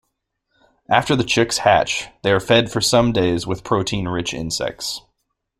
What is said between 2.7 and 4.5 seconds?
for some days with protein-rich